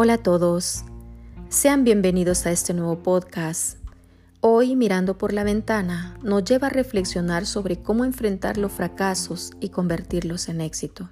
[0.00, 0.84] Hola a todos,
[1.48, 3.78] sean bienvenidos a este nuevo podcast.
[4.40, 9.70] Hoy, mirando por la ventana, nos lleva a reflexionar sobre cómo enfrentar los fracasos y
[9.70, 11.10] convertirlos en éxito.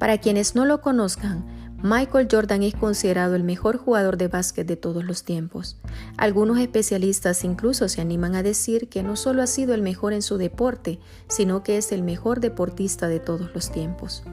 [0.00, 1.46] Para quienes no lo conozcan,
[1.84, 5.78] Michael Jordan es considerado el mejor jugador de básquet de todos los tiempos.
[6.16, 10.22] Algunos especialistas incluso se animan a decir que no solo ha sido el mejor en
[10.22, 10.98] su deporte,
[11.28, 14.24] sino que es el mejor deportista de todos los tiempos.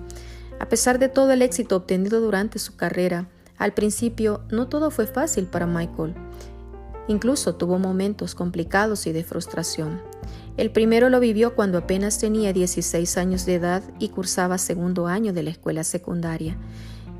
[0.59, 3.30] A pesar de todo el éxito obtenido durante su carrera,
[3.61, 6.15] al principio no todo fue fácil para Michael.
[7.07, 10.02] Incluso tuvo momentos complicados y de frustración.
[10.57, 15.31] El primero lo vivió cuando apenas tenía 16 años de edad y cursaba segundo año
[15.31, 16.57] de la escuela secundaria.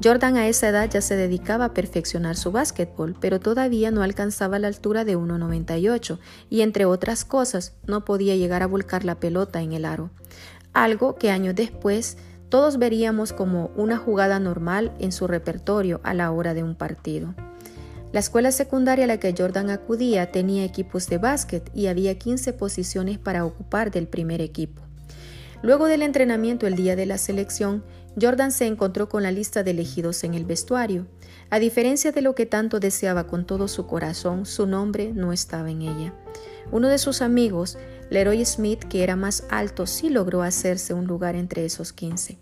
[0.04, 4.58] Jordan a esa edad ya se dedicaba a perfeccionar su básquetbol, pero todavía no alcanzaba
[4.58, 6.18] la altura de 1,98
[6.50, 10.10] y entre otras cosas no podía llegar a volcar la pelota en el aro,
[10.74, 12.18] algo que años después
[12.52, 17.34] todos veríamos como una jugada normal en su repertorio a la hora de un partido.
[18.12, 22.52] La escuela secundaria a la que Jordan acudía tenía equipos de básquet y había 15
[22.52, 24.82] posiciones para ocupar del primer equipo.
[25.64, 27.86] Luego del entrenamiento el día de la selección,
[28.20, 31.08] Jordan se encontró con la lista de elegidos en el vestuario.
[31.50, 35.72] A diferencia de lo que tanto deseaba con todo su corazón, su nombre no estaba
[35.72, 36.14] en ella.
[36.72, 37.78] Uno de sus amigos,
[38.10, 42.38] Leroy Smith, que era más alto, sí logró hacerse un lugar entre esos 15.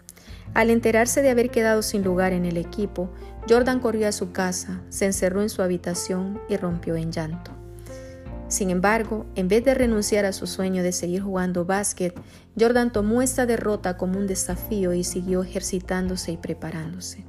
[0.54, 3.12] Al enterarse de haber quedado sin lugar en el equipo,
[3.48, 7.59] Jordan corrió a su casa, se encerró en su habitación y rompió en llanto.
[8.50, 12.20] Sin embargo, en vez de renunciar a su sueño de seguir jugando básquet,
[12.60, 17.24] Jordan tomó esta derrota como un desafío y siguió ejercitándose y preparándose.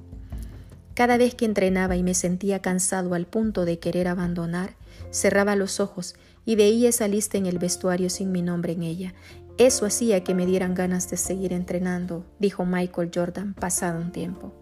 [0.95, 4.75] Cada vez que entrenaba y me sentía cansado al punto de querer abandonar,
[5.11, 6.15] cerraba los ojos
[6.47, 9.15] y veía esa lista en el vestuario sin mi nombre en ella,
[9.59, 14.55] eso hacía que me dieran ganas de seguir entrenando, dijo Michael Jordan pasado un tiempo.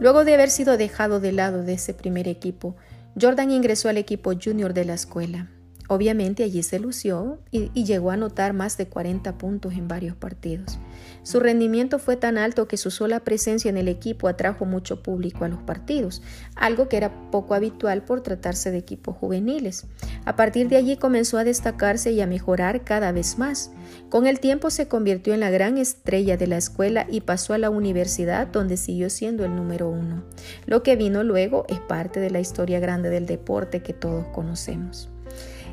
[0.00, 2.74] Luego de haber sido dejado de lado de ese primer equipo,
[3.18, 5.48] Jordan ingresó al equipo junior de la escuela.
[5.88, 10.78] Obviamente allí se lució y, llegó a anotar más de 40 puntos en varios partidos.
[11.22, 15.44] Su rendimiento fue tan alto que su sola presencia en el equipo atrajo mucho público
[15.44, 16.22] a los partidos,
[16.56, 19.86] algo que era poco habitual por tratarse de equipos juveniles.
[20.24, 23.70] A partir de allí comenzó a destacarse y a mejorar cada vez más.
[24.08, 27.58] Con el tiempo se convirtió en la gran estrella de la escuela y pasó a
[27.58, 30.24] la universidad donde siguió siendo el número uno.
[30.66, 35.10] Lo que vino luego es parte de la historia grande del deporte que todos conocemos.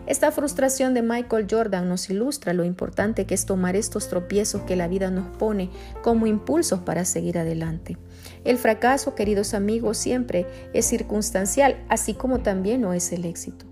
[0.06, 4.76] Esta frustración de Michael Jordan nos ilustra lo importante que es tomar estos tropiezos que
[4.76, 5.70] la vida nos pone
[6.02, 7.98] como impulsos para seguir adelante.
[8.44, 13.66] El fracaso, queridos amigos, siempre es circunstancial, así como también no es el éxito.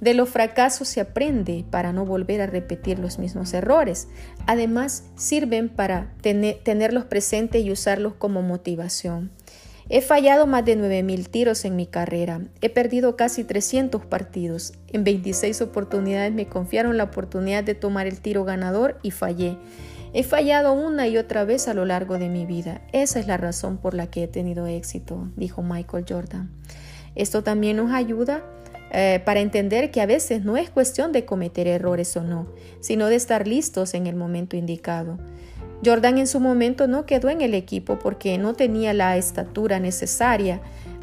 [0.00, 4.08] De los fracasos se aprende para no volver a repetir los mismos errores.
[4.46, 9.30] Además, sirven para tenerlos presentes y usarlos como motivación.
[9.90, 12.40] He fallado más de 9.000 tiros en mi carrera.
[12.62, 14.72] He perdido casi 300 partidos.
[14.88, 19.58] En 26 oportunidades me confiaron la oportunidad de tomar el tiro ganador y fallé.
[20.14, 22.80] He fallado una y otra vez a lo largo de mi vida.
[22.92, 26.50] Esa es la razón por la que he tenido éxito, dijo Michael Jordan.
[27.14, 28.42] Esto también nos ayuda
[28.90, 32.46] eh, para entender que a veces no es cuestión de cometer errores o no,
[32.80, 35.18] sino de estar listos en el momento indicado.
[35.84, 40.60] Jordan en su momento no quedó en el equipo porque no tenía la estatura necesaria,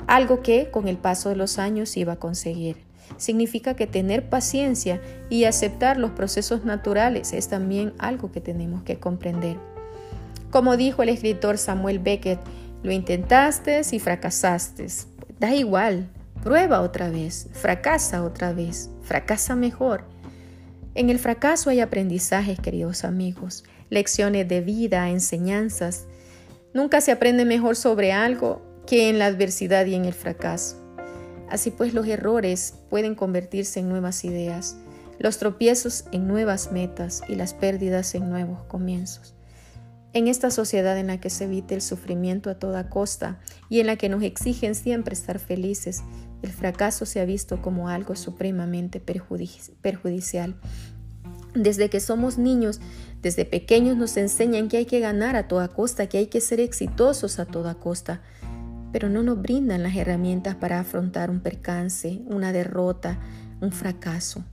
[0.07, 2.77] algo que con el paso de los años iba a conseguir.
[3.17, 8.99] Significa que tener paciencia y aceptar los procesos naturales es también algo que tenemos que
[8.99, 9.57] comprender.
[10.49, 12.39] Como dijo el escritor Samuel Beckett,
[12.83, 14.87] lo intentaste y fracasaste.
[15.39, 16.09] Da igual,
[16.43, 20.05] prueba otra vez, fracasa otra vez, fracasa mejor.
[20.95, 26.07] En el fracaso hay aprendizajes, queridos amigos lecciones de vida, enseñanzas.
[26.73, 30.77] Nunca se aprende mejor sobre algo que en la adversidad y en el fracaso.
[31.49, 34.77] Así pues los errores pueden convertirse en nuevas ideas,
[35.19, 39.35] los tropiezos en nuevas metas y las pérdidas en nuevos comienzos.
[40.13, 43.39] En esta sociedad en la que se evite el sufrimiento a toda costa
[43.69, 46.01] y en la que nos exigen siempre estar felices,
[46.41, 50.55] el fracaso se ha visto como algo supremamente perjudicial
[51.53, 52.79] desde que somos niños,
[53.21, 56.59] desde pequeños nos enseñan que hay que ganar a toda costa, que hay que ser
[56.59, 58.21] exitosos a toda costa,
[58.91, 63.19] pero no nos brindan las herramientas para afrontar un percance, una derrota,
[63.61, 64.43] un fracaso.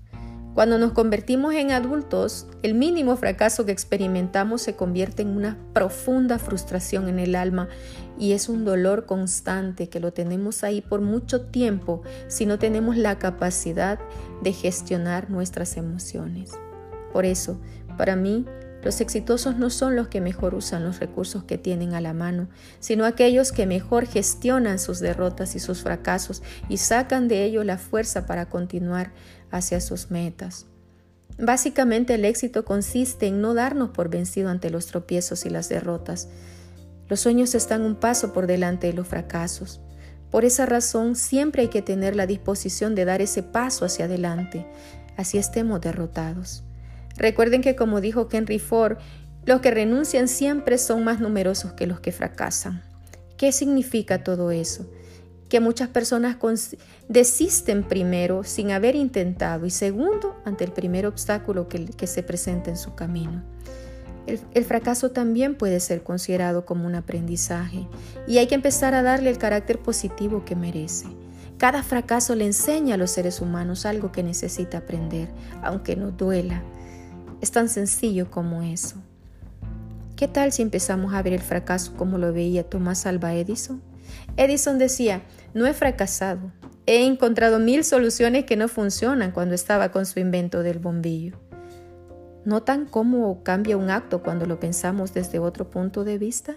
[0.55, 6.41] Cuando nos convertimos en adultos, el mínimo fracaso que experimentamos se convierte en una profunda
[6.41, 7.69] frustración en el alma
[8.19, 12.97] y es un dolor constante que lo tenemos ahí por mucho tiempo si no tenemos
[12.97, 14.01] la capacidad
[14.43, 16.51] de gestionar nuestras emociones.
[17.13, 17.59] Por eso,
[17.97, 18.45] para mí,
[18.83, 22.49] Los exitosos no son los que mejor usan los recursos que tienen a la mano,
[22.79, 27.79] sino aquellos que mejor gestionan sus derrotas y sus fracasos y sacan de ello la
[27.79, 29.13] fuerza para continuar
[29.51, 30.67] hacia sus metas.
[31.39, 36.29] Básicamente el éxito consiste en no darnos por vencido ante los tropiezos y las derrotas.
[37.09, 39.81] Los sueños están un paso por delante de los fracasos.
[40.31, 44.67] Por esa razón siempre hay que tener la disposición de dar ese paso hacia adelante,
[45.17, 46.65] así estemos derrotados.
[47.19, 48.97] Recuerden que como dijo Henry Ford,
[49.45, 52.83] los que renuncian siempre son más numerosos que los que fracasan.
[53.37, 54.87] ¿Qué significa todo eso?
[55.49, 56.37] Que muchas personas
[57.09, 62.77] desisten primero sin haber intentado y segundo ante el primer obstáculo que, se presenta en
[62.77, 63.43] su camino.
[64.27, 67.89] El, fracaso también puede ser considerado como un aprendizaje
[68.27, 71.07] y hay que empezar a darle el carácter positivo que merece.
[71.57, 75.29] Cada fracaso le enseña a los seres humanos algo que necesita aprender,
[75.63, 76.63] aunque no duela.
[77.41, 78.97] Es tan sencillo como eso.
[80.17, 83.81] ¿Qué tal si empezamos a ver el fracaso como lo veía Tomás Alba Edison?
[84.37, 85.23] Edison decía,
[85.55, 86.51] no he fracasado,
[86.87, 91.37] he encontrado mil soluciones que no funcionan cuando estaba con su invento del bombillo.
[92.45, 96.57] ¿Notan cómo cambia un acto cuando lo pensamos desde otro punto de vista?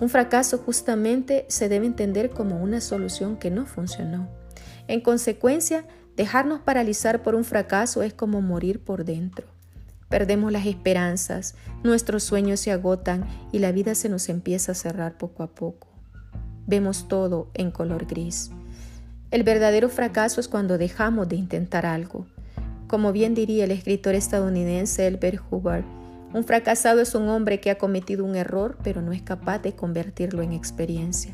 [0.00, 4.28] Un fracaso justamente se debe entender como una solución que no funcionó.
[4.86, 5.84] En consecuencia,
[6.16, 9.51] dejarnos paralizar por un fracaso es como morir por dentro.
[10.12, 15.16] Perdemos las esperanzas, nuestros sueños se agotan y la vida se nos empieza a cerrar
[15.16, 15.88] poco a poco.
[16.66, 18.50] Vemos todo en color gris.
[19.30, 22.26] El verdadero fracaso es cuando dejamos de intentar algo,
[22.88, 25.84] como bien diría el escritor estadounidense Elbert Hubbard,
[26.34, 29.74] un fracasado es un hombre que ha cometido un error pero no es capaz de
[29.74, 31.32] convertirlo en experiencia.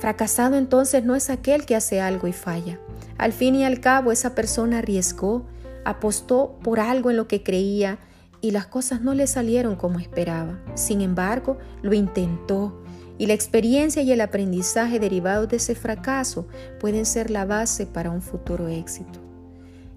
[0.00, 2.78] Fracasado entonces no es aquel que hace algo y falla.
[3.16, 5.46] Al fin y al cabo esa persona arriesgó,
[5.86, 7.98] apostó por algo en lo que creía
[8.40, 10.60] y las cosas no le salieron como esperaba.
[10.74, 12.82] Sin embargo, lo intentó
[13.18, 16.48] y la experiencia y el aprendizaje derivados de ese fracaso
[16.80, 19.20] pueden ser la base para un futuro éxito.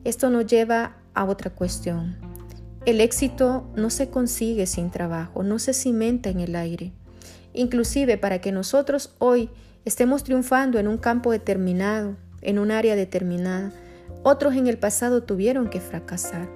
[0.03, 2.17] Esto nos lleva a otra cuestión.
[2.85, 6.93] El éxito no se consigue sin trabajo, no se cimenta en el aire.
[7.53, 9.49] Inclusive para que nosotros hoy
[9.85, 13.73] estemos triunfando en un campo determinado, en un área determinada,
[14.23, 16.49] otros en el pasado tuvieron que fracasar.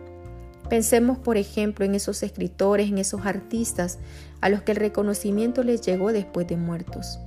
[0.70, 4.00] Pensemos, por ejemplo, en esos escritores, en esos artistas
[4.42, 7.20] a los que el reconocimiento les llegó después de muertos.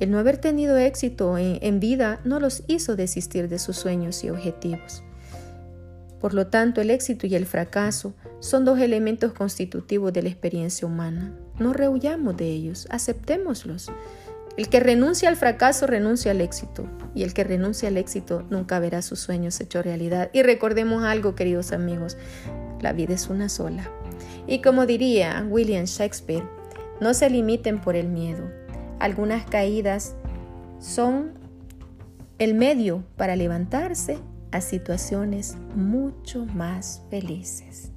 [0.00, 4.30] El no haber tenido éxito en, vida no los hizo desistir de sus sueños y
[4.30, 5.02] objetivos.
[6.20, 10.86] Por lo tanto, el éxito y el fracaso son dos elementos constitutivos de la experiencia
[10.86, 11.32] humana.
[11.58, 13.90] No rehuyamos de ellos, aceptémoslos.
[14.56, 18.78] El que renuncia al fracaso renuncia al éxito y el que renuncia al éxito nunca
[18.78, 20.30] verá sus sueños hechos realidad.
[20.32, 22.16] Y recordemos algo, queridos amigos,
[22.80, 23.90] la vida es una sola.
[24.46, 26.44] Y como diría William Shakespeare,
[27.00, 28.48] no se limiten por el miedo.
[29.00, 30.14] Algunas caídas
[30.78, 31.32] son
[32.38, 34.18] el medio para levantarse
[34.52, 37.93] a situaciones mucho más felices.